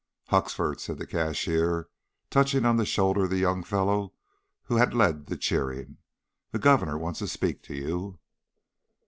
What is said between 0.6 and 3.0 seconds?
said the cashier, touching on the